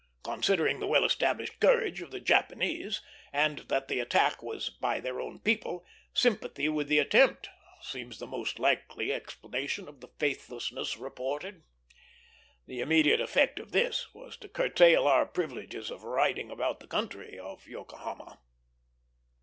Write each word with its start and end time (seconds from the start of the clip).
Considering 0.23 0.79
the 0.79 0.87
well 0.87 1.05
established 1.05 1.59
courage 1.59 2.01
of 2.01 2.09
the 2.09 2.19
Japanese, 2.19 3.03
and 3.31 3.59
that 3.69 3.87
the 3.87 3.99
attack 3.99 4.41
was 4.41 4.67
by 4.71 4.99
their 4.99 5.21
own 5.21 5.37
people, 5.37 5.85
sympathy 6.11 6.67
with 6.67 6.87
the 6.87 6.97
attempt 6.97 7.51
seems 7.83 8.17
the 8.17 8.25
most 8.25 8.57
likely 8.57 9.13
explanation 9.13 9.87
of 9.87 9.99
the 10.01 10.07
faithlessness 10.17 10.97
reported. 10.97 11.61
The 12.65 12.79
immediate 12.79 13.21
effect 13.21 13.59
of 13.59 13.73
this 13.73 14.11
was 14.11 14.37
to 14.37 14.49
curtail 14.49 15.05
our 15.05 15.27
privileges 15.27 15.91
of 15.91 16.03
riding 16.03 16.49
about 16.49 16.79
the 16.79 16.87
country 16.87 17.37
of 17.37 17.67
Yokohama. 17.67 18.39